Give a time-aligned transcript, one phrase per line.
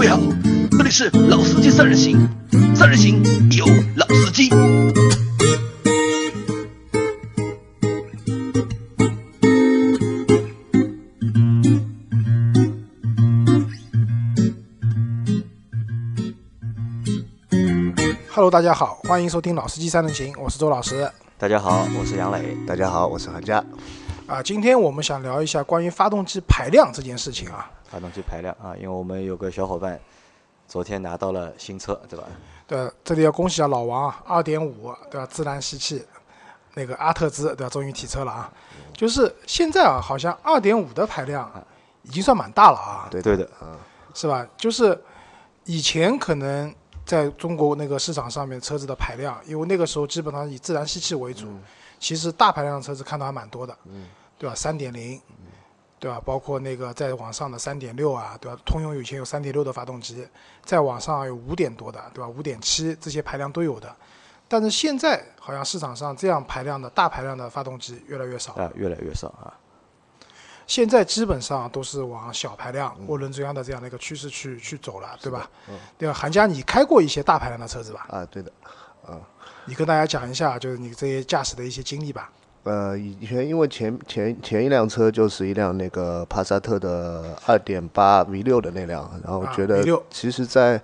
[0.00, 0.18] 位好，
[0.70, 2.26] 这里是老司机三人行，
[2.74, 3.66] 三人行有
[3.96, 4.48] 老司机。
[18.30, 21.06] Hello，大家好，欢迎收听《老司机三人行》，我是周老师。
[21.36, 22.56] 大家好，我是杨磊。
[22.66, 23.62] 大家好，我是韩佳。
[24.30, 27.68] 啊，今天我们想聊一下关于发动机排量这件事情啊。
[27.88, 29.98] 发动机排量啊，因为我们有个小伙伴
[30.68, 32.24] 昨天拿到了新车，对吧？
[32.64, 35.26] 对，这里要恭喜一下老王啊，二点五对吧？
[35.26, 36.06] 自然吸气，
[36.74, 37.68] 那个阿特兹对吧？
[37.68, 38.52] 终于提车了啊。
[38.94, 41.50] 就是现在啊，好像二点五的排量
[42.02, 43.76] 已经算蛮大了啊，对对的，嗯，
[44.14, 44.46] 是吧？
[44.56, 44.96] 就是
[45.64, 46.72] 以前可能
[47.04, 51.48] 在中国那个市场上面车子的排量，因为那个时候基本上以自然吸气为主，
[51.98, 53.76] 其实大排量的车子看到还蛮多的，
[54.40, 54.56] 对吧？
[54.56, 55.20] 三点零，
[55.98, 56.18] 对吧？
[56.24, 58.58] 包括那个再往上的三点六啊，对吧？
[58.64, 60.26] 通用以前有三点六的发动机，
[60.64, 62.26] 再往上有五点多的，对吧？
[62.26, 63.94] 五点七这些排量都有的。
[64.48, 69.52] 但是现在好像市场上这样排量的大排量的发动机越来越少，啊，越来越少啊。
[70.66, 75.50] 现在基本上都是往小排量、涡轮增压的这样的一个趋势去去走了，对吧？
[75.98, 76.14] 对吧？
[76.14, 78.06] 韩佳，你开过一些大排量的车子吧？
[78.08, 78.50] 啊，对的，
[79.06, 79.20] 啊
[79.66, 82.32] 你跟大家讲一下，就是你这些驾驶的一些经历吧。
[82.64, 90.78] 呃，以前因为前前前一辆车就是一辆那个帕萨特的二点八 V 六的那辆，然后啊觉得其实在，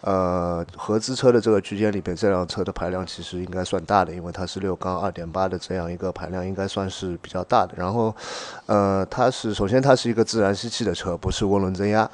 [0.00, 7.74] 呃合资车的这个区间里边，这辆车的排量其实应该算大的，因为它是六缸二点八的这样一个排量，应该算是比较大的。
[7.76, 8.12] 然后，
[8.66, 12.10] 呃，它是首先它是一个自然吸气的车，不是涡轮增压。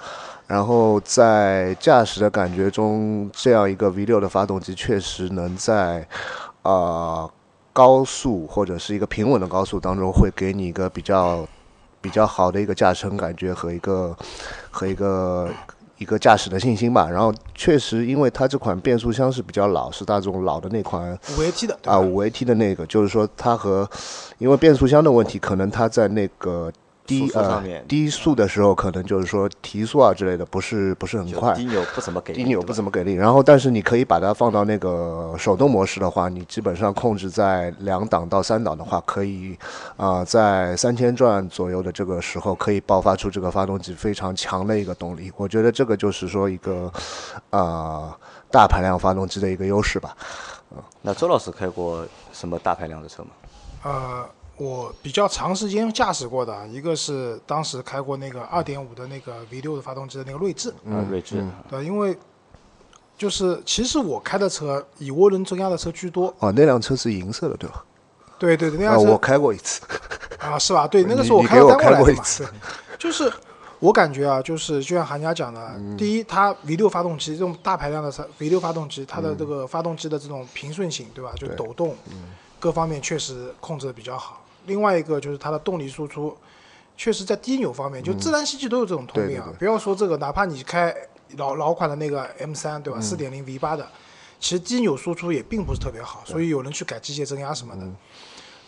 [0.46, 6.06] 然后在驾驶的感觉中，这样一个 V 六的发动机确实能在，
[6.62, 7.28] 呃，
[7.76, 11.46] 高速或者是一个平稳的高速当中，会给你一个比较
[12.00, 14.16] 比较好的一个驾乘感觉和一个
[14.70, 15.50] 和一个
[15.98, 17.06] 一个驾驶的信心吧。
[17.06, 23.86] 然后确实，因为它这款变速箱是比较老，是大众老的那款五 AT 的，啊，五 AT 的那个，就是说它和
[24.38, 26.72] 因为变速箱的问题，可能它在那个
[27.06, 31.54] 低呃上面低速的时候，可能就是说提速啊之类的，不是不是很快。
[31.54, 39.56] 低扭不怎么给力，低扭不怎么给力，然后但是你可以把它放到那个手动模式的话，你基本上控制在两档到三档的话，可以
[39.96, 45.32] 啊、呃在三千转左右的这个时候，可以爆发出这个发动机非常强的一个动力。
[45.36, 46.92] 我觉得这个就是说一个
[47.50, 48.12] 呃
[48.50, 50.16] 大排量发动机的一个优势吧。
[50.74, 53.28] 嗯那周老师开过什么大排量的车吗？
[53.84, 54.28] 呃，
[54.58, 61.44] 我比较长时间驾驶过的，一个是当时开过那个二点五的那个 V 六的发动机的那个锐志，啊，锐志。
[61.68, 62.16] 对，因为
[63.18, 67.84] 就是其实我开的车以涡轮增压的车居多，哦，那辆车是银色的，对吧？
[68.38, 69.82] 对对对，那啊，辆车我开过一次。
[70.40, 70.86] 啊，是吧？
[70.88, 73.30] 对，那个你时候我你给我开过来的嘛，开过一次对， 就是
[73.78, 81.32] 我感觉啊，就是就像韩家讲的，嗯第一，它 V 六发动机这种大排量的车 V 六发动机，它嗯的这个发动机的这种平顺性，对吧？
[81.36, 81.94] 就抖动，
[82.58, 84.42] 各方面确实控制的比较好。
[84.66, 86.36] 另外一个就是它的动力输出，
[86.96, 89.44] 确实在低扭方面，就自然吸气都有这种通病啊。
[89.46, 90.94] 嗯对对对不要说这个，哪怕你开
[91.36, 93.00] 老老款的那个 M 三，嗯对吧？
[93.00, 93.86] 四点零 V 八的，
[94.38, 97.82] 其实低扭输出也并不是特别好，所以有人去改机械增压什么的。
[97.82, 97.96] 嗯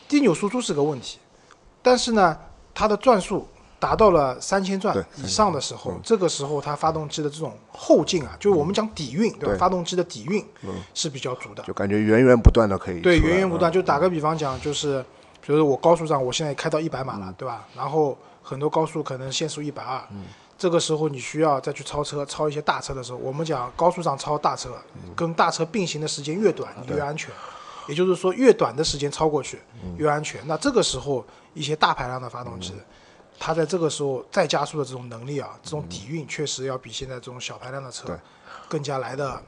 [0.09, 1.19] 低扭输出是个问题，
[1.83, 2.35] 但是呢，
[2.73, 3.47] 它的转速
[3.79, 9.49] 达到了三千转以上的时候，这个时候它发动机的这种后劲啊，就是我们讲底蕴，对吧？
[9.49, 10.43] 对发动机的底蕴
[10.95, 11.63] 是比较足的。
[11.65, 13.71] 就感觉源源不断的可以对，源源不断。
[13.71, 15.05] 就打个比方讲，就是
[15.49, 17.67] 比如我高速上，我现在开到一百码了，对吧？
[17.75, 19.99] 然后很多高速可能限速一百二，
[20.59, 24.77] 这个时候你需要再去超车，超一些大车的时候，我们讲高速上超大车，
[25.17, 27.31] 跟大车并行的时间越短，你越安全。
[27.89, 29.59] 也就是说，越短的时间超过去
[29.97, 30.47] 越安全。
[30.47, 32.75] 那这个时候，一些大排量的发动机，
[33.39, 38.21] 它在这个时候再加速的这种能力啊，这种底蕴确实要比现在这种小排量的车
[38.69, 39.43] 更加来的，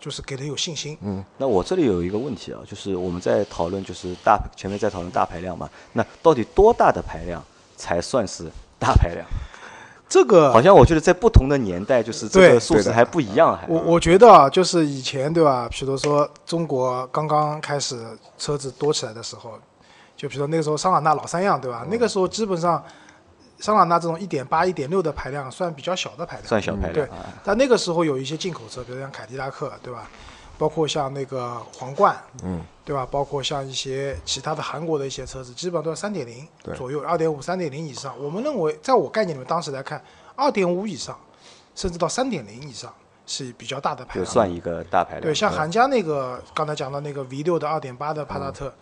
[0.00, 0.96] 就是给人有信心。
[1.02, 7.42] 嗯那我这里有一个问题啊，就是我们在讨论就是大前面在讨论大排量嘛，那到底多大的排量
[7.76, 8.44] 才算是
[8.78, 9.26] 大排量？
[10.08, 15.68] 这个好像我觉得在不同的年代，就是这个数字还不一样，还我我觉得啊，就是以前对吧？
[15.70, 17.94] 比如说中国刚刚开始
[18.38, 19.58] 车子多起来的时候，
[20.16, 21.86] 就比如说那个时候桑塔纳老三样对吧？
[21.90, 22.82] 那个时候基本上
[23.60, 27.08] 桑塔纳这种一点八、一点六的排量算比较小的排量，算小排量对。
[27.44, 30.08] 但那个时候有一些进口车，比如像凯迪拉克对吧？
[30.56, 33.06] 包括像那个皇冠，嗯，对吧？
[33.08, 36.44] 包括像一些其他的韩国的一些车子，基本上都是三点零
[36.76, 38.12] 左右，二点五、三点零以上。
[38.20, 40.02] 我们认为，在我概念里面，当时来看，
[40.34, 41.16] 二点五以上，
[41.76, 42.92] 甚至到三点零以上
[43.24, 44.26] 是比较大的排量。
[44.26, 45.22] 就算一个大排量。
[45.22, 48.74] 对，像韩家那个刚才讲的那个 V 六的二点八的帕萨特，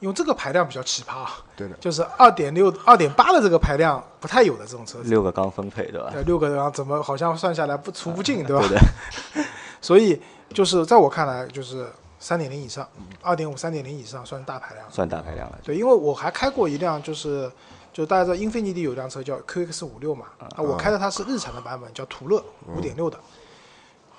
[0.00, 6.10] 因为这个排量比较奇葩啊，对的，就是二点六、二点八的这个排量不太有的这种车子，六个缸分配对吧？
[6.12, 8.62] 对，六个缸怎么好像算下来不除不尽，对吧？
[8.68, 9.48] 对的，
[9.82, 11.90] 所以就是在我看来，就是
[12.20, 12.88] 三点零以上，
[13.22, 14.86] 二点五、三点零以上算大排量。
[14.90, 15.58] 算大排量了。
[15.64, 17.50] 对，因为我还开过一辆，就是
[17.92, 23.18] 就大家知道英菲尼迪有辆车叫 QX 五六嘛，啊，我开的它是日产的版本，叫途乐五点六的，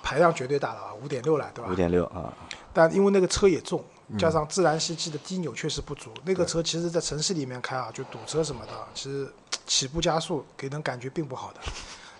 [0.02, 1.74] 排量绝对大了啊，五点六了，对吧五？
[1.74, 2.32] 点六啊，
[2.72, 3.82] 但因为那个车也重，
[4.18, 9.32] 加上自然吸气的低扭确实不足，那个车其实在城市里面开啊，就堵车什么的，其实
[9.66, 11.60] 起步加速给人感觉并不好的。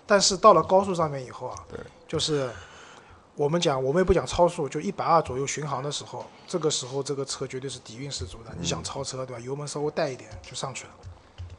[0.05, 1.55] 但是到了高速上面以后啊，
[2.07, 2.49] 就是
[3.35, 8.51] 我们讲，我们也不讲超速，就一百二左右巡航的时候，这个时候这个车绝对是底蕴十足的。
[8.59, 9.41] 你想超车对吧？
[9.41, 10.91] 油门稍微带一点就上去了。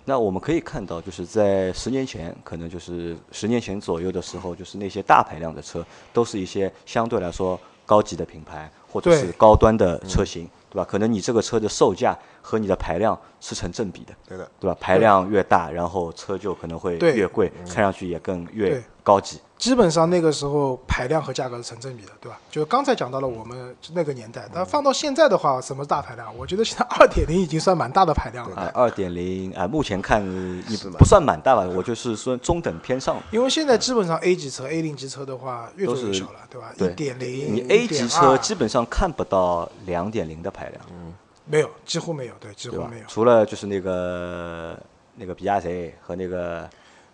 [0.05, 10.85] 那我们可以看到，就是在十年前，可能就是十年前左右的时候，就是那些大排量的车，都是一些相对来说高级的品牌或者是高端的车型，对吧？
[10.85, 14.77] 可能你这个车的售价和你的排量是成正比的，对的，对吧？
[14.79, 19.41] 排量越大，然后车就可能会越贵，看上去也更越高级。
[19.63, 22.37] 基本上那个时候排量和价格是成正比的，对吧？
[22.51, 26.37] 就刚才讲到了我们那个年代，但放到现在的话，什么是大排量？
[26.37, 28.57] 我觉得现在二点零已经算蛮大的排量了。
[28.57, 30.21] 啊，二点零啊，目前看
[30.69, 33.17] 也不算蛮大吧，我就是说中等偏上。
[33.31, 36.73] 因为现在基本上 A 级车、A 零级车的话越做越小了，对吧？
[36.77, 43.05] 对一点零，你 A 级车基本上看不到两点零的排量，嗯没有，几乎没有，对，几乎没有？。
[43.07, 44.77] 除了就是那个
[45.15, 46.69] 那个比亚迪和那个86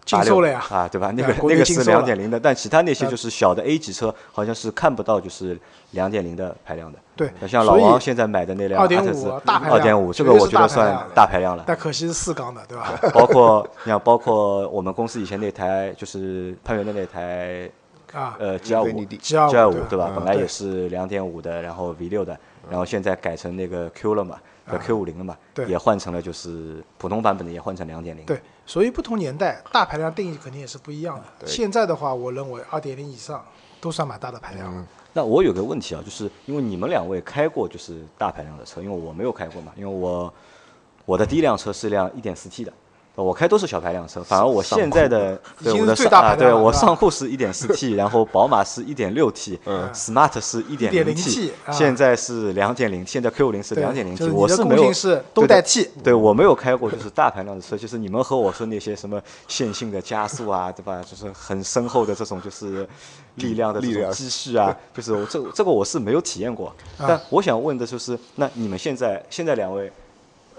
[0.08, 1.12] 禁售了呀啊，对吧？
[1.14, 5.58] 那个 那个是两点零的，但其他那些呃就是小的 A 级车，好像是看不到就是
[5.90, 6.99] 两点零的排量的。
[7.14, 11.64] 对像老王现在买的那辆二点五大排量二点五，这个我觉得算大排量了。
[11.66, 12.99] 但可惜是四缸的，对吧？
[13.12, 17.69] 包括你像，包括我们公司以前那台就是潘源的那台
[18.12, 20.12] 啊，呃 G 二五 G 二五对对吧？
[20.14, 22.38] 本来也是两点五的，然后 V 六的，
[22.70, 28.25] 然后现在改成那个 Q 了嘛，呃 Q 五零了嘛，也换成了就是普通版本的，也换成两点零。
[28.25, 31.46] 对，所以不同年代大排量定义肯定也是不一样的。
[31.46, 33.42] 现在的话，我认为二点零以上
[33.80, 34.86] 都算蛮大的排量了。
[35.14, 40.32] 那我有个问题啊，就是因为你们两位开过就是大排量的车，因为我没有开过嘛，因为我
[41.06, 42.72] 我的第一辆车是一辆 1.4T 的。
[43.22, 61.02] 我开都是小排量车，反而我现在的对我的上啊，大排量了对我上户是一点四 T， 然后宝马是一点六 T，smart 是 1.0T 1.0T，啊现在是2.0，现在 Q 五零是两点零 T，我是没有是都带 T 对我没有开过就是大排量的车，就是你们和我说那些什么线性的加速啊，对吧？
[61.02, 62.88] 就是很深厚的这种就是
[63.36, 66.72] 力量的这种力量积蓄啊，就是我这这个我是没有体验过。
[66.98, 69.90] 但我想问的就是，那你们现在现在两位，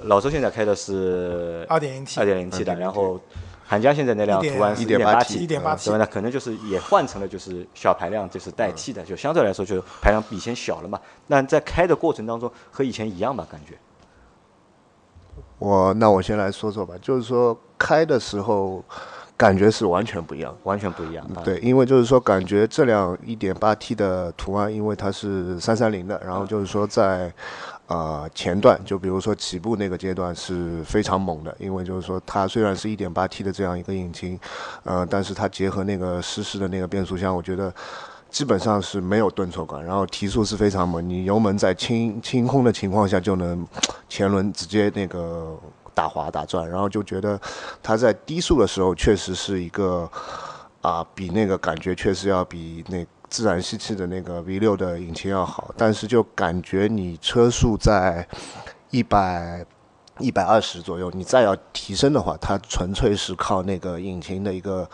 [0.04, 3.20] 老周现在开的是二点零 T，二点零 T 的，然后
[3.66, 5.78] 韩江现在那辆途安是 1.8T 1.8T，1.8T 对吧？
[5.98, 11.00] 那可能就是也换成了就是小排量，就是代替的，就相对来说就排量比以前小了嘛。
[11.28, 13.48] 那在开的过程当中和以前一样吧？
[13.52, 13.78] 感觉
[15.60, 18.84] 我那我先来说说吧，就是说开的时候
[19.36, 20.56] 感觉是完全不一样。
[20.64, 21.44] 完全不一样啊。
[21.44, 27.34] 对，因为就是说，感觉这辆 1.8T 的途安，因为它是330的，然后就是说在
[27.90, 34.40] 呃前段，就比如说起步那个阶段是非常猛的，因为就是说它虽然是 1.8T 的这样一个引擎，
[34.84, 37.74] 呃，但是它结合那个湿式的那个变速箱，我觉得
[38.30, 43.68] 基本上是没有顿挫感，然后提速是非常猛，你油门在轻轻空的情况下就能
[44.08, 45.58] 前轮直接那个
[45.96, 47.42] 打滑打转，然后就觉得
[47.82, 50.08] 它在低速的时候确实是一个
[50.82, 58.28] 啊，比那个感觉确实要比那自然吸气的那个 V 六的引擎要好，但是就感觉你车速在
[58.90, 59.66] 一百。
[60.22, 64.86] 一百二十左右，你再要提升的话，它纯粹是靠那个引擎的一个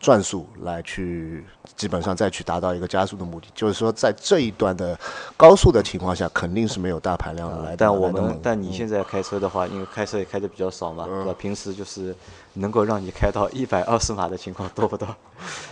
[0.00, 1.44] 转速来去，
[1.76, 3.48] 基本上再去达到一个加速的目的。
[3.54, 4.98] 就是说，在这一段的
[5.36, 11.36] 高速的情况下，肯定是没有大排量的来但我们但你现在开车的话，因为开车也开的比较少嘛，嗯对吧？
[11.38, 12.14] 平时就是
[12.54, 15.06] 能够让你开到一百二十码的情况多不多？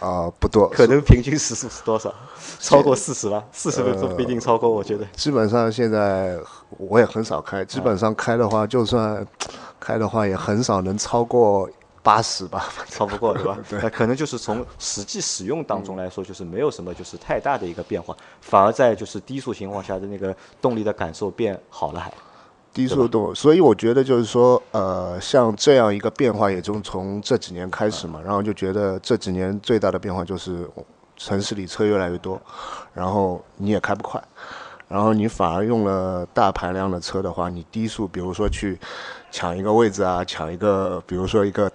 [0.00, 2.12] 啊、不多， 可能平均时速是多少？
[2.58, 3.44] 超过四十吧？
[3.52, 5.04] 四十分钟不一定超过，我觉得。
[5.14, 6.36] 基本上现在
[6.70, 9.24] 我也很少开，基本上开的话，就算
[9.78, 11.68] 开的话，也很少能超过
[12.06, 12.68] 八十吧。
[12.86, 13.58] 超不过 对吧？
[13.82, 22.12] 那可能就是从实际使用当中来说，就是没有什么就是太大的一个变化，反而在就是低速情况下的那个动力的感受变好了还。
[22.72, 30.68] 低速动，所以我觉得就是说，呃，像这样一个变化，也就从这几年开始嘛，然后就觉得这几年最大的变化就是
[31.16, 32.38] 城市里车越来越多，
[32.92, 34.22] 然后你也开不快，
[34.88, 38.78] 然后你反而用了大排量的车的话，你低速，比如说去
[39.30, 41.72] 抢一个位置啊，抢一个，比如说一个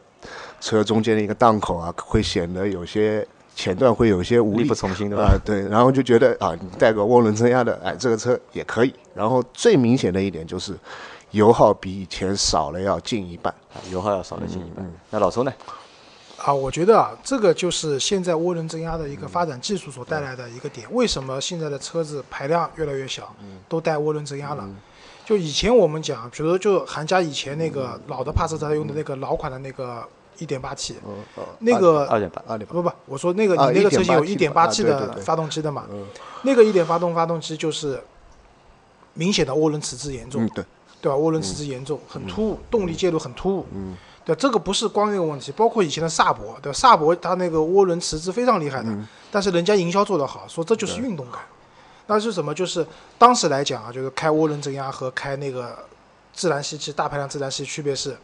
[0.61, 8.93] 车中间的一个档口啊，会显得有些前段会有些无力力不从心对吧啊、对，然后就觉得啊，你带个涡轮增压的，哎，这个车也可以。
[9.13, 10.73] 然后最明显的一点就是，
[11.31, 13.53] 油耗比以前少了要近一半。
[13.73, 14.85] 啊油耗要少了近一半。
[14.85, 15.53] 嗯那老周呢？
[16.37, 20.87] 啊，我觉得啊，这个就是现在涡轮增压的一个发展技术所带来的一个点。
[20.91, 23.31] 为什么现在的车子排量越来越小，
[23.67, 24.67] 都带涡轮增压了？
[25.23, 30.03] 就以前我们讲，比如说就韩家以前那个老的帕萨特用的那个老款的那个
[30.37, 30.93] 1.8T，
[31.59, 32.41] 那个二点八。
[32.47, 35.85] 二点八不不，我说那个啊你那个车型有一点八 T 的发动机的嘛？
[35.91, 36.05] 嗯
[36.43, 38.01] 那个一点发动发动机就是
[39.13, 40.65] 明显的涡轮迟滞严重嗯，，对，
[41.01, 41.15] 对吧？
[41.17, 43.67] 涡轮迟滞严重，很突兀，动力介入很突兀。
[43.73, 43.95] 嗯，
[44.25, 46.77] 对，这个不是光一个问题，包括以前的萨博，对吧？
[46.77, 48.89] 萨博它那个涡轮迟滞非常厉害的，
[49.29, 51.41] 但是人家营销做得好，说这就是运动感。
[52.07, 52.53] 那是什么？
[52.53, 52.85] 就是
[53.19, 55.77] 当时来讲啊，就是开涡轮增压和开那个
[56.33, 58.17] 自然吸气大排量自然吸气区别是，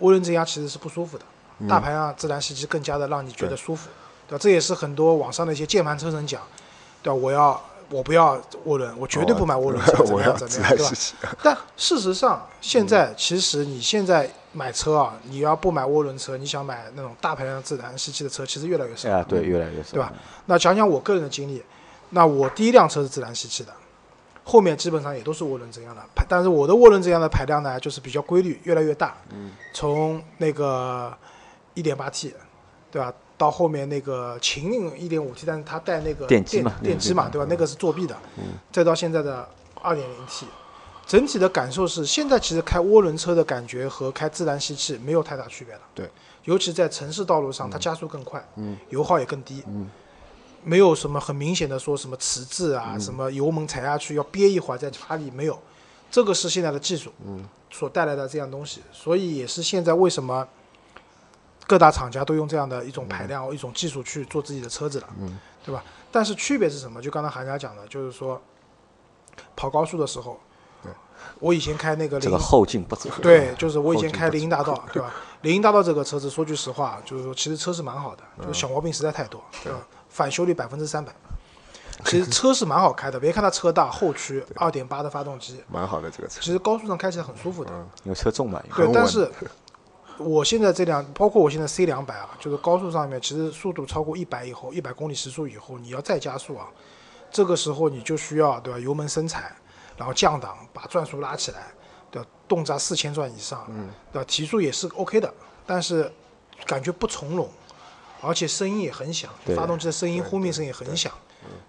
[0.00, 1.24] 涡轮增压其实是不舒服的，
[1.66, 3.88] 大排量自然吸气更加的让你觉得舒服，
[4.28, 4.38] 对吧？
[4.40, 6.40] 这也是很多网上的一些键盘车神讲，
[7.02, 7.14] 对吧？
[7.14, 7.60] 我要
[7.90, 11.36] 我不要涡轮，我绝对不买涡轮车，怎么样怎么样，对吧。
[11.42, 20.12] 但事实上，现在其实你现在买车啊，你要不买涡轮车，你想买那种大排量自然吸气的车，其实越来越少，啊，对，越来越少，对吧？
[20.46, 21.62] 那讲讲我个人的经历，
[22.10, 23.72] 那我第一辆车是自然吸气的，
[24.44, 31.16] 后面基本上也都是涡轮增压的排，但是我的涡轮增压的排量呢，就是比较规律，越来越大，嗯从那个
[31.82, 32.32] 1.8T，
[32.90, 33.12] 对吧？
[33.36, 37.46] 到后面那个秦岭 1.5T，但是它带那个电机嘛电机嘛，对吧？
[37.48, 38.54] 那个是作弊的，嗯。
[38.72, 39.48] 再到现在的
[39.80, 40.46] 二点零 T，
[41.06, 45.80] 整体的感受是，现在其实开涡轮车的感觉和开自然吸气没有太大区别了。
[45.94, 46.10] 对，
[46.44, 48.44] 尤其在城市道路上，它加速更快，
[48.90, 49.62] 油耗也更低，
[50.64, 55.56] 没有什么很明显的说什么迟滞啊，什么油门踩下去要憋一会儿再发力，没有，
[56.10, 57.12] 这个是现在的技术
[57.70, 60.46] 所带来的这样东西，所以也是现在为什么
[61.68, 65.08] 各大厂家都用这样的一种排量、一种技术去做自己的车子了，
[65.62, 65.84] 对吧？
[66.10, 67.00] 但是区别是什么？
[67.00, 68.40] 就刚才韩家讲的，就是说
[69.54, 70.40] 跑高速的时候，
[71.38, 73.10] 我以前开那个零这个后劲不足。
[73.20, 75.12] 对，就是我以前开林荫大道， 对吧？
[75.42, 79.78] 林荫大道这个车子，说句实话，就是说其实车是蛮好的，就是小毛病实在太多，对吧？
[80.08, 81.14] 返修率百分之三百。
[82.06, 86.40] 其实车是蛮好开的，别看它车大，后驱二点八的发动机，蛮好的这个车。
[86.40, 87.70] 其实高速上开起来很舒服的。
[88.04, 89.28] 因为车重嘛，对，但是
[90.18, 96.68] 我现在这辆，包括我现在 C 两百啊，就是高速上面，其实速度超过一百以后，一百公里时速以后，你要再加速啊，
[97.30, 98.78] 这个时候你就需要对吧？
[98.80, 99.54] 油门深踩，
[99.96, 101.68] 然后降档，把转速拉起来，
[102.10, 102.28] 对吧？
[102.46, 103.66] 动辄四千转以上，
[104.12, 104.24] 对吧？
[104.28, 105.32] 提速也是 OK 的，
[105.66, 106.12] 但是
[106.66, 107.48] 感觉不从容，
[108.20, 111.12] 而且声音也很响，发动机的声音轰鸣声也很响，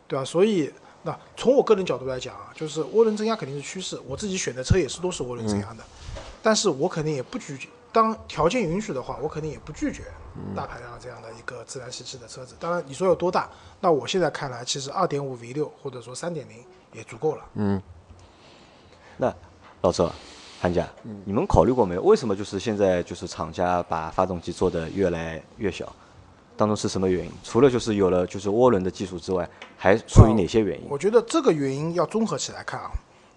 [0.08, 0.26] 对吧？
[0.26, 0.72] 所以。
[1.02, 5.84] 那从我个人角度来讲啊，就是涡轮增压肯定是趋势，我自己选的车也是都是涡轮增压的，
[6.44, 10.04] 但是我肯定也不拒绝，当条件允许的话，我肯定也不拒绝
[10.56, 12.56] 大排量这样的一个自然吸气的车子。
[12.60, 13.50] 当然，你说有多大？
[13.82, 16.58] 那我现在看来，其实二点五 V 六或者说三点零
[16.94, 17.44] 也足够了。
[17.56, 17.82] 嗯
[19.18, 19.34] 那
[19.82, 20.10] 老周、
[20.62, 20.88] 韩家，
[21.26, 22.02] 你们考虑过没有？
[22.04, 25.92] 为什么就是现在就是厂家把发动机做得越来越小？
[26.56, 27.32] 当中是什么原因？
[27.44, 30.88] 除了就是有了就是涡轮的技术之外，还出于哪些原因？
[30.90, 32.92] 我觉得这个原因要综合起来看啊。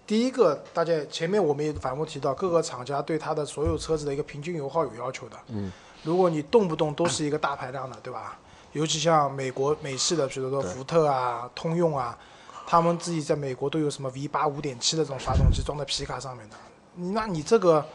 [0.05, 5.37] 第一个，大家前面我们也反复提到，各个厂家对它的所有车子的一个平均油耗有要求的。
[5.47, 5.71] 嗯，
[6.03, 8.37] 如果你动不动都是一个大排量的，对吧？
[8.73, 12.17] 尤其像美国美系的，比如说福特啊、通用啊，
[12.65, 16.55] 他们自己在美国都有什么 V 八五点七的这种发动机装在皮卡上面的。
[16.95, 17.85] 你那你这个，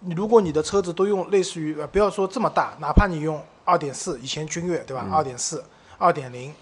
[0.00, 5.06] 你如果你的车子都用类似于，呃不要说这么大，哪怕你用二点四，以前君越对吧？
[5.10, 5.64] 二点四、
[5.96, 6.52] 二点零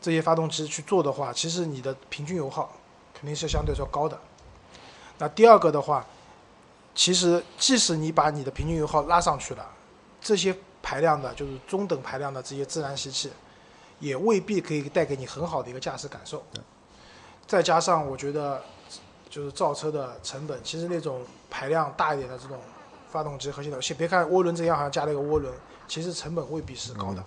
[0.00, 2.70] 这些发动机去做的话，其实你的平均油耗
[3.18, 4.18] 肯定是相对来说高的。
[5.18, 6.04] 那第二个的话，
[6.94, 9.66] 其实即使你把你的平均油耗拉上去了，
[10.20, 13.32] 这些排量的，就是中等排量的这些自然吸气，
[13.98, 16.42] 也未必可以带给你很好的一个驾驶感受。
[17.46, 18.62] 再加上我觉得，
[19.30, 22.58] 就是造车的成本，其实那种排量大一点的这种
[23.08, 25.54] 发动机和系统，先别看涡轮增压好像加了一个涡轮，
[25.88, 27.24] 其实成本未必是高的。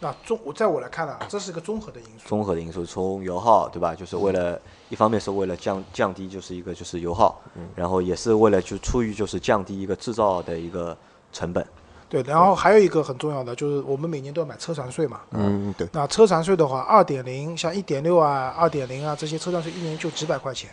[0.00, 2.28] 那综我在我来看呢，这是一个综合的因素。
[2.28, 3.94] 综合的因素，从油耗对吧？
[3.94, 7.40] 就是为了一方面是为了降降低就是一个就是油耗，
[7.74, 10.96] 然后也是为了就出于就是降低一个制造的一个
[11.32, 11.66] 成本。
[12.08, 15.20] 对，然后还有一个很重要的就是我们每年都要买车船税嘛。
[15.32, 20.70] 嗯，对，那车船税的话，二点零像一点六啊、二点零啊这些车船税一年就几百块钱，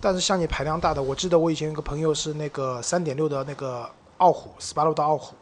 [0.00, 5.34] 但是像你排量大的，我记得我以前有个朋友是那个三点六的那个傲虎，斯巴鲁的傲虎，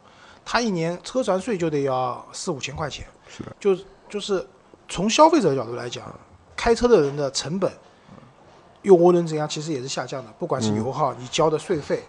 [0.45, 3.05] 他一年车船税就得要四五千块钱。
[3.37, 3.77] 是的，就
[4.09, 4.47] 就是
[4.89, 6.05] 从消费者的角度来讲，
[6.55, 7.73] 开车的人的成本
[8.83, 12.03] 用涡轮增压其实也是下降的，不管是油耗，你交的税费，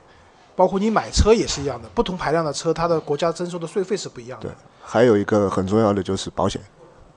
[0.56, 4.56] 包括你买车也是一样的，不同排量的车，它的国家征收的税费是不一样的对。
[4.84, 6.62] 还有一个很重要的就是保险，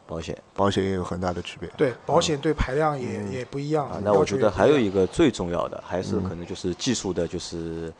[0.06, 1.68] 保险保险也有很大的区别。
[1.76, 4.00] 对，保险对排量也也不一样啊。
[4.02, 7.92] 那我觉得还有一个个最重要的，还是可能就是技术的，就是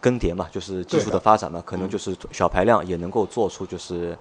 [0.00, 4.18] 更迭嘛，就是技术的发展嘛，可能就是小排量也能够做出就是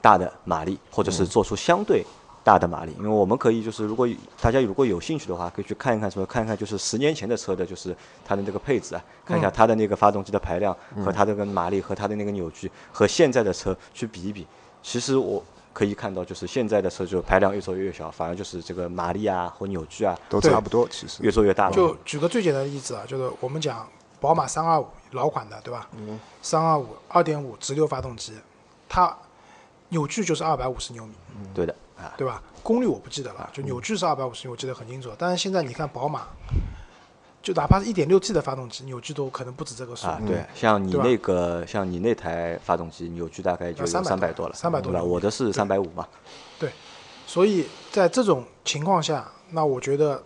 [0.00, 2.04] 大的马力，或者是做出相对
[2.42, 2.92] 大的马力。
[2.98, 4.08] 因为我们可以就是如果
[4.40, 14.46] 大家如果有兴趣的话，可以去看一看什么，看一看就是十年前的车的，就是它的那个配置啊，看一下它的那个发动机的排量和它的那个马力和它的那个扭矩和现在的车去比一比。
[14.82, 15.42] 其实我
[15.72, 21.74] 可以看到，就是现在的车就排量越做越小，反而就是这个马力啊或扭矩啊都差不多，其实越做越大了。
[21.74, 23.86] 就举个最简单的例子啊，就是我们讲
[24.18, 25.88] 宝马三二五老款的，对吧？
[25.96, 28.32] 嗯三二五二点五直流发动机，
[28.88, 29.14] 它
[29.90, 31.12] 扭矩就是二百五十牛米，
[31.54, 32.42] 对的啊，对吧？
[32.62, 35.10] 功率我不记得了，就扭矩是二百五十，我记得很清楚。
[35.18, 36.26] 但是现在你看宝马，
[37.42, 40.06] 就哪怕是一点六 T 的发动机，扭矩都可能不止这个数。
[40.06, 44.98] 啊，对，像你那个，像你那台发动机扭矩大概就有三百多了，300多对吧？
[44.98, 45.12] 牛米。
[45.12, 46.06] 我的是三百五嘛，
[47.26, 50.22] 所以在这种情况下，那我觉得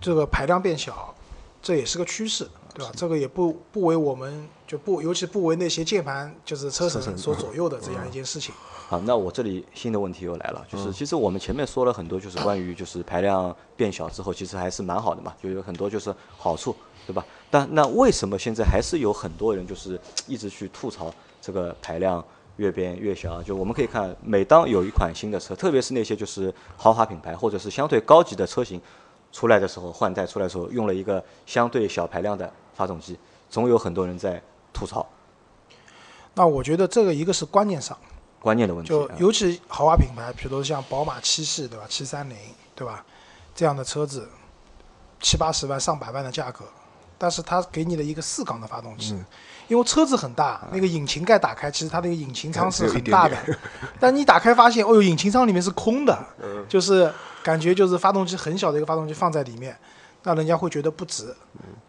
[0.00, 1.14] 这个排量变小，
[1.62, 2.90] 这也是个趋势，对吧？
[2.96, 8.54] 这个也不不为我们就不，尤其不为那些键盘就是车神所左右的这样一件事情。
[8.86, 16.72] 好，那我这里新的问题又来了，就是其实我们前面说了很多，就是关于就是排量变小之后，其实还是蛮好的嘛，就有很多就是好处，
[17.04, 17.26] 对吧？
[17.50, 22.24] 但那为什么现在还是有很多人就是一直去吐槽这个排量
[22.58, 23.42] 越变越小啊？
[23.42, 28.80] 就我们可以看，每当有一款新的车，特别是那些就是豪华品牌或者是相对高级的车型
[29.32, 34.40] 出来的时候，换代出来的时候，用了一个相对小排量的发动机，总有很多人在
[34.72, 35.06] 吐槽
[36.34, 37.96] 那我觉得这个一个是观念上，
[38.40, 38.94] 观念的问题。
[38.94, 41.84] 啊就尤其豪华品牌，比如说像宝马七系，对吧？
[41.88, 42.36] 七三零，
[42.74, 43.04] 对吧？
[43.54, 44.28] 这样的车子，
[45.20, 46.64] 七八十万、上百万的价格，
[47.18, 49.14] 但是它给你的一个四缸的发动机，
[49.66, 53.36] 因为车子很大，那个引擎盖打开，其实它那个引擎舱是很大的，
[53.98, 56.16] 但你打开发现，哦哟，引擎舱里面是空的，
[56.68, 57.12] 就是
[57.42, 59.76] 感觉就是发动机很小的一个发动机放在里面，
[60.22, 61.34] 那人家会觉得不值，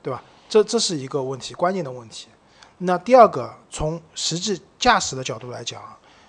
[0.01, 0.21] 对吧？
[0.49, 2.27] 这这是一个问题，观念的问题。
[2.83, 5.81] 那第二个，从实际驾驶的角度来讲，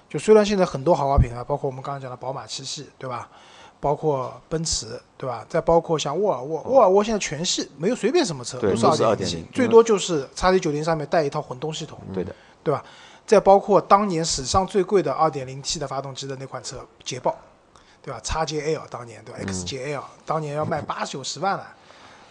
[0.08, 3.28] 就虽然现在很多豪华品牌，包括我们刚刚讲的宝马七系，对吧？
[3.80, 5.44] 包括奔驰，对吧？
[5.48, 12.84] 再包括像沃尔沃，沃尔沃现在全系没有随便什么车对都是二点零2.0最多就是叉 C 九零上面带一套混动系统，对的，对吧？
[13.26, 17.34] 再包括当年史上最贵的二点零 T 的发动机的那款车捷豹，
[18.02, 18.20] 对吧？
[18.22, 21.66] 叉 JL 当年对吧？XJL 当年要卖八九十万了，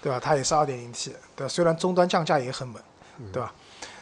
[0.01, 0.19] 对吧？
[0.23, 1.49] 它也是二点零 T，对吧？
[1.49, 2.81] 虽然终端降价也很猛，
[3.33, 3.53] 对吧？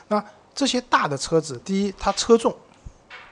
[0.09, 2.53] 那这些大的车子，第一它车重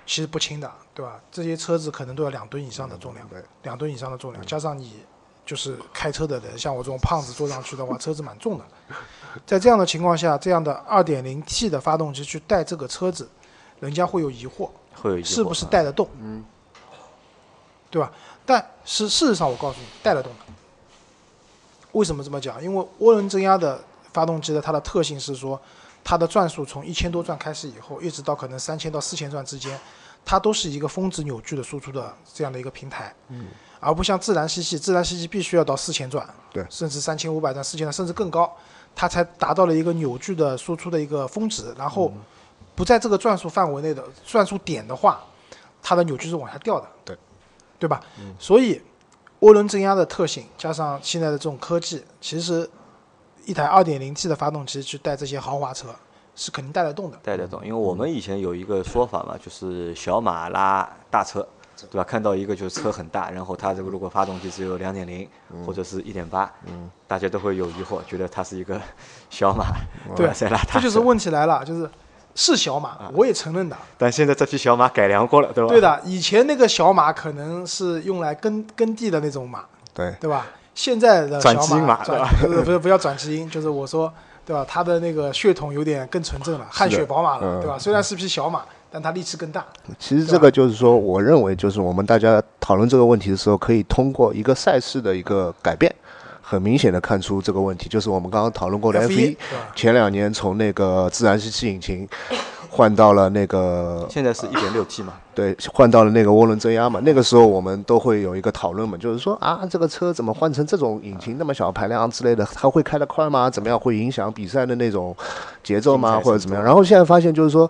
[0.06, 1.20] 其实不轻的，对吧？
[1.30, 5.02] 这些车子可能都要两吨以上的重量，对两吨以上的重量，加上你
[5.46, 8.66] 就是开车的人，像我这种胖子坐上去的话， 车子蛮重的。
[9.46, 13.28] 在这样的情况下，这样的 2.0T 的发动机去带这个车子，
[13.80, 16.08] 人家会有疑惑，会有疑惑是不是啊带得动？
[16.22, 16.46] 嗯，
[17.92, 18.12] 对吧？
[18.46, 20.40] 但是事实上，我告诉你，带得动的。
[21.92, 22.64] 为什么这么讲？
[22.64, 25.60] 因为涡轮增压的发动机的它的特性是说，
[26.10, 29.78] 它的转速从一千多转开始以后，一直到可能三千到四千转之间，
[30.24, 33.14] 它都是一个峰值扭矩的输出的这样的一个平台。
[33.28, 33.48] 嗯，
[33.82, 38.50] 而不像自然吸气，自然吸气必须要到四千转，对甚至三千五百转、四千转，甚至更高，
[38.96, 41.76] 它才达到了一个扭矩的输出的一个峰值。
[41.78, 42.14] 然后
[42.74, 45.22] 不在这个转速范围内的转速点的话，
[45.84, 46.88] 它的扭矩是往下掉的。
[47.04, 47.18] 对，
[47.80, 48.00] 对吧？
[48.40, 48.82] 所以
[49.42, 52.70] 涡轮增压的特性加上现在的这种科技，其实
[53.48, 55.88] 一台 2.0T 的发动机去带这些豪华车
[56.36, 57.18] 是肯定带得动的。
[57.24, 61.48] 带得动，因为我们以前有一个说法嘛，就是小马拉大车，
[61.90, 62.04] 对吧？
[62.04, 65.28] 看到一个就是车很大，然后它这个如果发动机只有两点零
[65.66, 68.80] 或者是一点八，嗯，大家都会有疑惑，觉得它是一个
[69.30, 69.66] 小马，
[70.14, 70.80] 对在拉大车。
[70.80, 71.90] 这就是问题来了，就是
[72.36, 73.78] 是小马，我也承认的。
[73.98, 75.70] 但现在这批小马改良过了，对吧？
[75.70, 80.46] 对的，以前那个小马可能是用来耕耕地的那种马，对，对吧？
[80.78, 84.14] 现在的转基因嘛转不是不是不要转基因，就是我说，
[84.46, 84.64] 对吧？
[84.70, 87.80] 它的那个血统有点更纯正了，汗血宝马了，嗯对吧？
[87.80, 88.62] 虽然是匹小马，
[88.92, 89.66] 但它力气更大。
[89.98, 95.92] 其实这个就是说，我认为就是我们大家讨论这个问题的时候，可以通过一个赛事的一个改变，
[96.44, 99.38] 很明显的看出这个问题，就是我们刚刚讨论过的 F1 F1，对
[99.76, 102.08] 前两年从那个自然吸气引擎
[102.78, 107.02] 换到了那个现在是一点六 T 嘛，对，换到了那个涡轮增压嘛。
[107.04, 113.50] 那个时候我们都会有一个讨论嘛，就是说啊，这个车怎么换成这种引擎那么小排量之类的，它会开得快吗？
[113.50, 115.16] 怎么样会影响比赛的那种
[115.64, 116.22] 节奏吗？
[116.24, 116.64] 或者怎么样？
[116.64, 117.70] 然后现在发现就是说。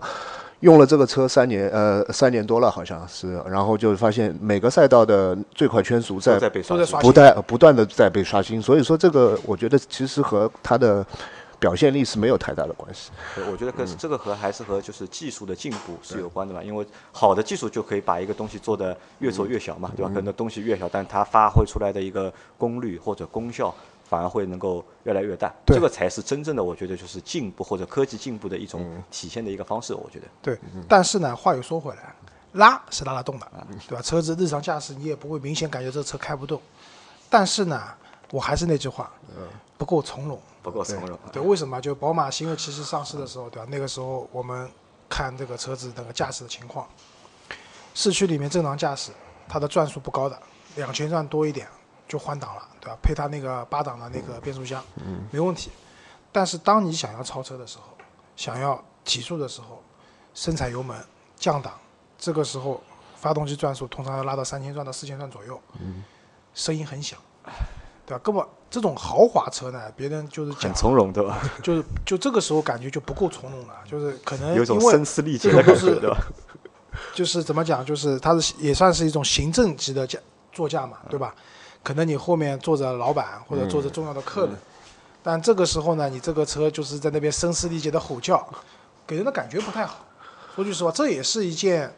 [0.60, 6.36] 用了这个车三年，呃，三年多了好像是，然后就发现每个赛道的最快圈速在
[7.00, 11.06] 不断不断的在被刷新，所以说这个我觉得其实和它的
[11.58, 13.10] 表现力是没有太大的关系。
[13.34, 20.10] 对我觉得跟这个和还是和就是技术的进步是有关的嘛，因为好的技术就可以把一个东西做得越做越小嘛，对吧？
[20.14, 23.74] 可能东西越小，但它发挥出来的一个功率或者功效
[24.08, 30.26] 反而会能够越来越大，对这个才是真正的我觉得就是进步或者科技进步的一种体现的一个方式，我觉得。
[30.40, 32.14] 对，但是呢，话又说回来，
[32.52, 33.46] 拉是拉得动的，
[33.86, 34.00] 对吧？
[34.00, 36.58] 车子日常驾驶你也不会明显感觉这车开不动，
[37.28, 37.82] 但是呢，
[38.30, 39.10] 我还是那句话，
[39.76, 40.40] 不够从容。
[40.62, 41.18] 不够从容。
[41.32, 41.80] 对，为什么？
[41.80, 43.68] 就宝马新锐骑士上市的时候，对吧？
[43.70, 44.70] 那个时候我们
[45.08, 46.86] 看这个车子那个驾驶的情况，
[47.94, 49.12] 市区里面正常驾驶，
[49.48, 50.38] 它的转速不高的，
[50.76, 51.66] 两千转多一点
[52.06, 52.98] 就换挡了，对吧？
[53.02, 55.70] 配它那个八档的那个变速箱，嗯没问题。
[56.30, 57.84] 但是当你想要超车的时候，
[58.36, 59.82] 想要提速的时候，
[60.34, 61.02] 深踩油门
[61.36, 61.72] 降档，
[62.18, 62.82] 这个时候
[63.16, 66.04] 发动机转速通常要拉到三千转到四千转左右，嗯
[66.52, 67.18] 声音很响，
[68.08, 68.20] 对吧？
[68.24, 71.38] 根本这种豪华车呢，别人就是讲很从容，对吧？
[71.62, 76.16] 就是就这个时候感觉就不够从容了，就是可能有一种声嘶力竭这的感觉，对吧？
[77.14, 80.18] 就是怎么讲，就是它是也算是一种行政级的驾
[80.52, 81.34] 座驾嘛，对吧？
[81.82, 84.56] 可能你后面坐着老板或者坐着重要的客人，
[85.22, 88.46] 但这个时候呢，你这个车就是在那边声嘶力竭的吼叫，
[89.06, 90.04] 给人的感觉不太好。
[90.54, 91.94] 说句实话，这也是一件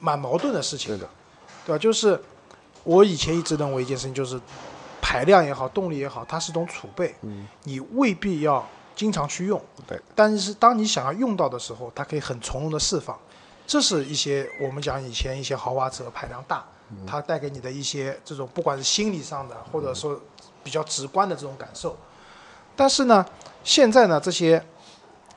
[0.00, 1.08] 蛮矛盾的事情，对的，
[1.66, 1.78] 对吧？
[1.78, 2.18] 就是
[2.84, 4.40] 我以前一直认为一件事情，就是
[5.02, 7.14] 排量也好，动力也好，它是一种储备，
[7.64, 10.00] 你未必要经常去用，对。
[10.14, 13.18] 但是当你想要用到的时候，它可以很从容的释放。
[13.66, 16.64] 这是一些我们讲以前一些豪华车排量大，
[17.06, 20.18] 它带给你的一些这种不管是心理上的，或者说
[20.62, 21.96] 比较直观的这种感受。
[22.76, 23.24] 但是呢，
[23.64, 24.64] 现在呢，这些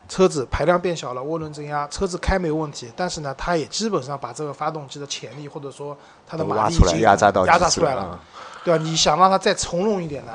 [0.08, 5.97] 车子排量变小了，涡轮增压，车子开没有问题，但是呢，它也基本上把这个发动机的潜力或者说
[6.28, 8.19] 它的马力已经压榨到压榨出来了，
[8.65, 8.84] 对吧？
[8.84, 10.32] 你想让他再从容一点呢，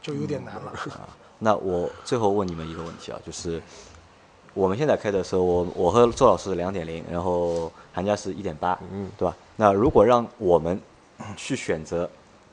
[0.00, 0.72] 就有点难了。
[1.38, 3.62] 那我最后问你们一个问题啊，就是
[4.54, 9.36] 我们现在开的时候，我我和周老师两点零，然后韩家是一点八，嗯，对吧？
[9.56, 10.80] 那如果让我们
[11.36, 12.08] 去选择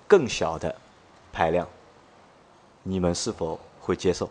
[0.06, 0.76] 更小的
[1.32, 1.66] 排量，
[2.84, 4.30] 你们是否会接受？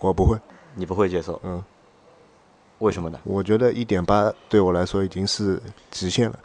[0.00, 0.36] 我不会，
[0.74, 1.62] 你不会接受，嗯，
[2.78, 3.18] 为什么呢？
[3.24, 5.60] 我觉得一点八对我来说已经是
[5.90, 6.38] 极限了。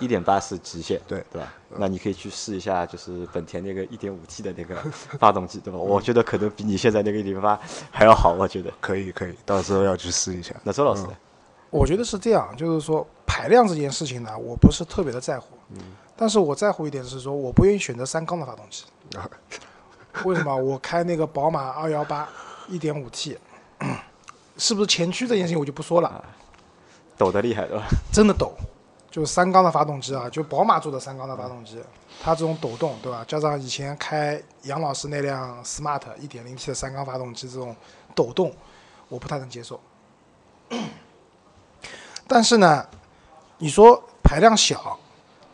[0.00, 1.52] 一点八是极限，对对吧？
[1.76, 4.76] 那你可以去试一下，就是本田那个一点五 T 的那个
[5.18, 5.78] 发动机，对吧？
[5.80, 7.58] 我觉得可能比你现在那个一点八
[7.90, 8.72] 还要好，我觉得。
[8.80, 10.54] 可以可以，到时候要去试一下。
[10.62, 11.14] 那周老师呢？
[11.70, 15.48] 我觉得是这样，就是说排量这件事情呢，我不是特别的在乎，
[16.16, 18.84] 但是我在乎一点是说，我不愿意选择三缸的发动机。
[20.24, 20.56] 为什么？
[20.56, 22.28] 我开那个宝马二幺八
[22.68, 23.36] 一点五 T，
[24.56, 26.24] 是不是前驱这件事情我就不说了，
[27.16, 27.84] 抖得厉害，对吧？
[28.12, 28.52] 真的抖，
[29.10, 31.82] 就是三缸的发动机啊，就宝马做的三缸的发动机，
[32.22, 33.24] 它这种抖动，对吧？
[33.26, 37.74] 加上以前开杨老师那辆 smart 一点零 T 的三缸发动机这种
[38.14, 38.54] 抖动，
[39.08, 39.80] 我不太能接受。
[42.26, 42.86] 但是呢，
[43.58, 44.98] 你说排量小，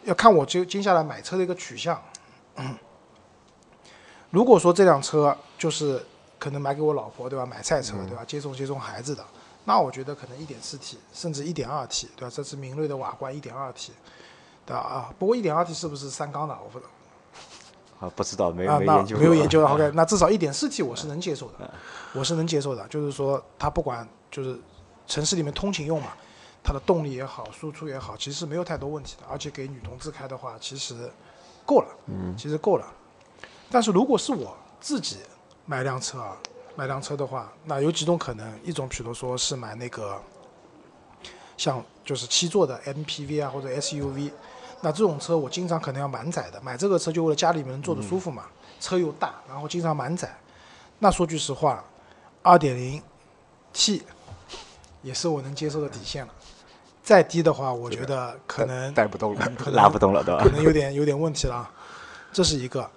[0.05, 2.01] 要看我就接下来买车的一个取向。
[4.31, 6.07] 如果说这辆车就是
[6.41, 7.47] 可能买给我老婆，对吧？
[7.47, 8.25] 买赛车，对吧？
[8.27, 9.23] 接送接送孩子的，
[9.65, 12.33] 那我觉得可能一点四 T 甚至一点二 T，对吧？
[12.35, 13.93] 这是明锐的瓦罐一点二 T，
[14.65, 14.81] 对吧？
[14.81, 16.59] 啊，不过一点二 T 是不是三缸的？
[16.65, 16.91] 我不知道。
[18.01, 19.63] 啊，不知道，没没研究过，没有研究。
[19.69, 21.71] OK，那至少一点四 T 我是能接受的，
[22.15, 22.89] 我是能接受的。
[22.89, 24.59] 就是说，它不管就是
[25.07, 26.13] 城市里面通勤用嘛，
[26.65, 29.27] 它的动力也好，输出也好，其实没有太多问题的。
[29.31, 31.11] 而且给女同志开的话，其实
[31.67, 32.87] 够了，嗯，其实够了。
[33.71, 35.19] 但是如果是我自己
[35.71, 36.37] 买辆车啊，
[36.75, 40.21] 买辆车的话，那有几种可能，一种比如说是买那个
[41.57, 44.33] 像就是七座的 MPV 啊或者 SUV，
[44.81, 48.47] 那这种车我经常可能要满载的，买这个车就为了家里面人坐的舒服嘛，
[48.81, 50.37] 车又大，然后经常满载。
[50.99, 51.85] 那说句实话，
[52.43, 53.01] 二点零
[53.73, 54.03] T
[55.03, 56.35] 也是我能接受的底线了。
[57.01, 59.53] 再低的话，我觉得可能带不动了。
[59.71, 60.51] 拉不动了，对吧可？
[60.51, 61.71] 能有点有点问题了啊，
[62.33, 62.91] 这是一个。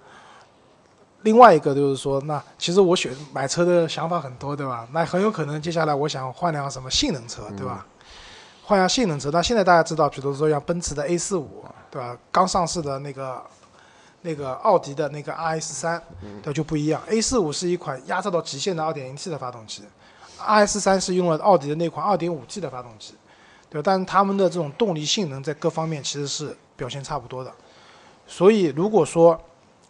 [1.24, 4.86] 另外一个就是说，那其实我选买车的想法很多，对吧？
[4.92, 7.86] 那很有可能接下来我想换辆什么性能车，对吧？
[8.62, 12.16] 换辆性能车，那现在大家知道，比如说像奔驰的 A 四五，对吧？
[12.30, 13.42] 刚上市的那个
[14.22, 16.02] 那个奥迪的那个 RS 三，
[16.42, 17.02] 对就不一样。
[17.08, 19.82] A 四五是一款压榨到极限的 2.0T 的发动机
[20.38, 23.14] ，RS 三是用了奥迪的那款 2.5T 的发动机，
[23.68, 23.82] 对吧？
[23.84, 27.50] 但是他们的这种动力性能在各方面其实是表现差不多的。
[28.26, 29.38] 所以如果说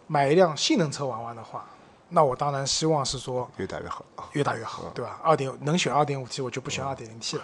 [0.07, 1.65] 买一辆性能车玩玩的话，
[2.09, 4.05] 那我当然希望是说越大越好。
[4.33, 5.19] 越大越好，对吧？
[5.23, 7.43] 二点能选二点五 T，我就不选二点零 T 了，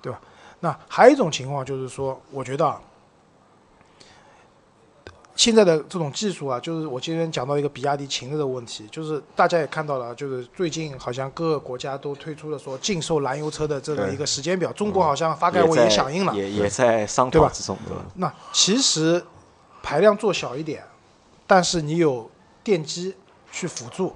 [0.00, 0.18] 对吧？
[0.60, 2.80] 那还有一种情况就是说，我觉得啊
[5.34, 16.34] 现在的这种技术啊，就是我今天讲到一个比亚迪秦的问题，就是大家也看到了，就是最近好像各个国家都推出了说禁售燃油车的这个一个时间表，中国好像发改委也响应了。
[16.34, 18.02] 也也在商讨之中，对吧？
[18.14, 19.22] 那其实
[19.82, 20.82] 排量做小一点，
[21.46, 22.30] 但是你有
[22.64, 23.14] 电机
[23.52, 24.12] 去辅助，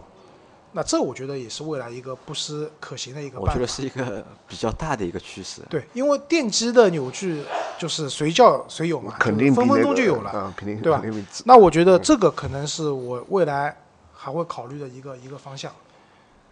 [0.72, 3.52] 那这我觉得也是未来一个不失可行的一个办法。
[3.52, 5.62] 我觉得是一个比较大的一个趋势。
[5.70, 7.44] 对，因为电机的扭矩
[7.78, 10.30] 就是随叫随有嘛，肯定分分钟就有了。
[10.34, 11.02] 嗯，肯定对吧
[11.44, 13.76] 那我觉得这个可能是我未来
[14.12, 15.72] 还会考虑的一个一个方向，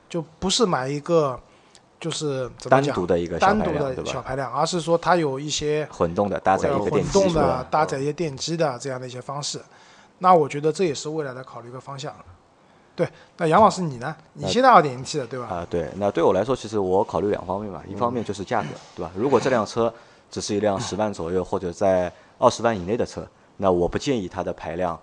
[0.08, 1.38] 就不是买一个
[2.00, 3.72] 就是单独的一个单独？
[3.72, 7.66] 的小排量，而是说它有一些混动的搭载一呃个电机，混动的？
[7.70, 9.60] 搭载一些电机的这样的一些方式。
[10.18, 12.14] 那我觉得这也是未来的考虑一个方向。
[12.96, 14.16] 对，那杨老师你呢？
[14.32, 15.46] 你现在二点零 T 的对吧？
[15.46, 19.12] 啊，对，那对我来说，其实我考虑两方面吧，一方面就是价格，对吧？
[19.14, 19.92] 如果这辆车
[20.30, 23.24] 只是一辆十万左右或者在二十万以内的车，
[23.56, 24.98] 那我不建议它的排量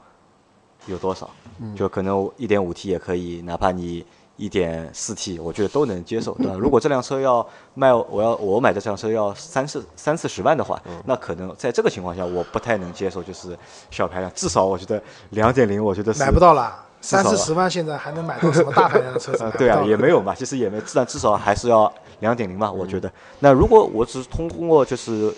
[0.87, 1.29] 有多少，
[1.73, 4.05] 就可能一点五 T 也可以，哪怕你
[4.37, 6.53] 一点四 T，我觉得都能接受，对吧？
[6.59, 13.57] 如果这辆车要卖，我要我买的这辆车要三四三四十万的话，那可能在这个情况下，我不太能接受，就是
[13.89, 19.51] 小排量，至少我觉得两点零，我觉得是买不到了，三四十万现在还能买到什么大排量的车子呃？
[19.51, 23.09] 对啊，也没有嘛，其实也没，至少至少还是要两点零嘛，我觉得。
[23.39, 25.33] 那如果我只是通过就是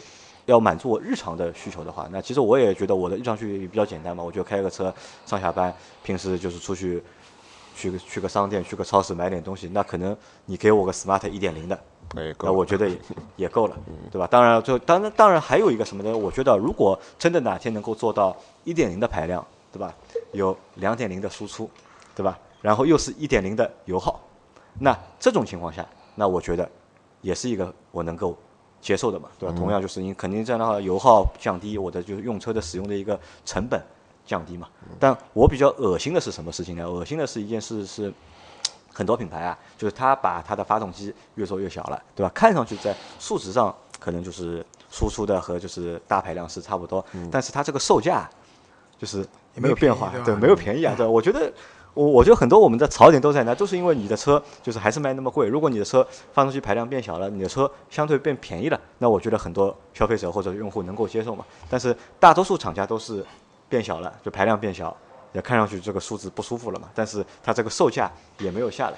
[0.46, 4.92] 要满足我日常的需求的话，那其实我也觉得我的日常需求也比较简单嘛，我就开个车
[5.26, 5.72] 上下班，
[6.04, 7.04] 平时就是出去
[7.78, 11.80] 去个去个商店、去个超市买点东西，那可能你给我个 smart 一点零的，
[12.16, 12.98] 哎，那我觉得也
[13.46, 13.78] 也够了，
[14.12, 14.26] 对吧？
[14.26, 16.18] 当然，就当然当然还有一个什么呢？
[16.18, 19.94] 我觉得如果真的哪天能够做到一点零的排量，对吧？
[20.32, 21.70] 有两点零的输出，
[22.16, 22.38] 对吧？
[22.62, 24.20] 然后又是一点零的油耗，
[24.80, 25.86] 那这种情况下，
[26.16, 26.68] 那我觉得
[27.22, 28.36] 也是一个我能够
[28.82, 29.56] 接受的嘛，对吧？
[29.56, 33.80] 同样就是你肯定这样的话，油耗降低，我的就是用车的使用的一个成本
[34.28, 34.68] 降低嘛。
[35.00, 36.88] 但我比较恶心的是什么事情呢？
[36.88, 38.14] 恶心的是一件事是。
[38.94, 42.32] 很多品牌啊，就是它把它的发动机越做越小了，对吧？
[42.34, 48.28] 看上去在数值上可能就是输出的和就是大排量是差不多，但是它这个售价
[48.98, 49.20] 就是
[49.54, 51.54] 也没有变化，对对，没有便宜啊，对，我觉得。
[51.94, 55.48] 我我觉得很多我们的槽点都在那，都是因为你的车就是还是卖那么贵。
[55.48, 61.44] 如果你的车发动机排量变小了，你的车相对变便宜了，那我觉得很多消费者或者用户能够接受嘛。
[61.68, 63.26] 但是大多数厂家都是
[63.70, 64.96] 变小了，就排量变小，
[65.34, 66.90] 也看上去这个数字不舒服了嘛。
[66.96, 68.98] 但是它这个售价也没有下来，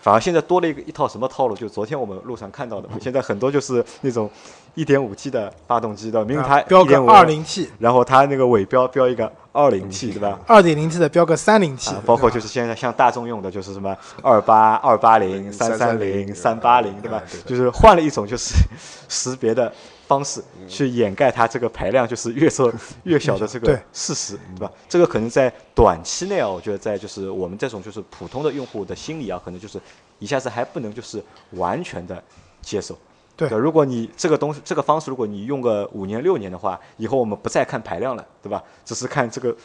[0.00, 1.54] 反而现在多了一个一套什么套路？
[1.54, 4.30] 就昨天我们路上看到的， 现在很多就是那种
[4.74, 10.38] 一点五 T 的发动机的，明明它啊标个1.5二零 T，然后它那个尾标标一个二零 T，对吧？
[10.48, 17.22] 二点零 T 的标个三零 T，啊，包括就是现在像大众用的，就是什么二八、二八零、三三零、三八零，对吧？
[17.44, 18.54] 就是换了一种就是
[19.08, 19.70] 识别的
[20.06, 22.72] 方式去掩盖它这个排量就是越做
[23.04, 24.72] 越小的这个对事实，对吧？
[24.88, 29.80] 这个可能在短期内啊，我觉得在就是我们这种就是普通的用户的心理啊，可能就是
[30.18, 32.22] 一下子还不能就是完全的
[32.60, 32.94] 接受。
[33.34, 38.62] 对如果你这个东西这个方式，如果你用个五年六年的话，以后我们不再看排量了，对吧？
[38.84, 39.56] 只是看这个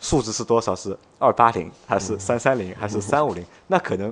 [0.00, 4.10] 数值是多少，是二八零还是三三零还是三五零，那可能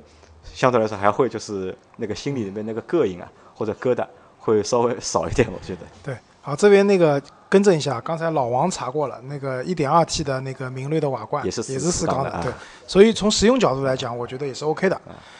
[0.53, 4.07] 相对来说还会就是那个心里里面那个膈应啊或者疙瘩
[4.39, 5.81] 会稍微少一点，我觉得。
[6.05, 12.53] 对，好，这边那个更正一下，刚才老王查过了，那个 1.2T 的那个明锐的瓦罐也是四也是四缸的，对，
[12.87, 14.99] 所以从实用角度来讲，我觉得也是 OK 的。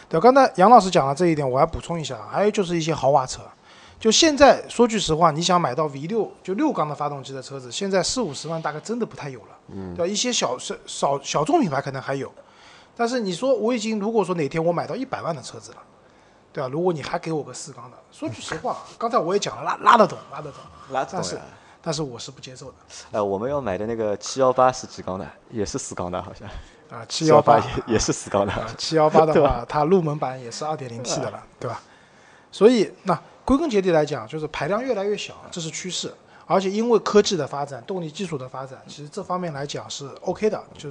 [0.09, 3.41] 对，刚才杨老师讲了这一点，我要补充一下，还有就是一些豪华车，
[3.99, 10.13] 就现在说句实话，你想买到 V 六就六缸的发动机的车子，现在四五十万大概真的不太有了，嗯，对吧？
[10.13, 12.31] 一些小少少小众品牌可能还有，
[12.95, 15.79] 但是你说我已经如果说哪天我买到一百万的车子了。
[16.53, 16.69] 对吧？
[16.69, 21.53] 如果你还给我个四缸的，说句实话， 刚才我也讲了，拉拉得动，拉得动，但是拉倒呀！
[21.81, 22.75] 但是我是不接受的
[23.13, 25.27] 呃，我们要买的那个七幺八是几缸的？
[25.51, 26.49] 也是四缸的，好像。
[26.91, 27.05] 啊。
[27.09, 28.53] 七幺八也也是四缸的。
[28.77, 31.81] 七幺八的话， 它入门版也是二点零 T 的了，对吧？
[32.51, 36.13] 所以那归根结底来讲，就是排量越来越小，这是趋势。
[36.47, 40.63] 而且因为科技的发展、动力技术的发展，其实这方面来讲是 OK 的。
[40.77, 40.91] 就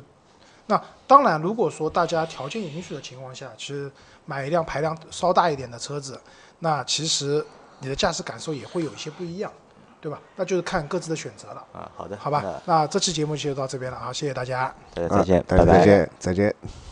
[0.67, 3.91] 那当然，如果说大家条件允许的情况下，其实
[4.27, 6.21] 买一辆排量稍大一点的车子，
[6.59, 7.43] 那其实
[7.79, 9.51] 你的驾驶感受也会有一些不一样，
[9.99, 10.19] 对吧？
[10.35, 12.61] 那就是看各自的选择了，啊，好的，好吧？
[12.65, 14.71] 那这期节目就到这边了啊，谢谢大家。
[14.93, 16.86] 那大家再见，啊大家拜拜再见，再见。